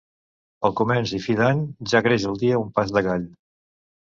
Al 0.69 0.73
començ 0.79 1.13
i 1.17 1.19
fi 1.27 1.35
de 1.41 1.45
l'any 1.47 1.61
ja 1.93 2.03
creix 2.09 2.25
el 2.31 2.41
dia 2.45 2.63
un 2.65 2.73
pas 2.79 2.95
de 2.99 3.05
gall. 3.11 3.29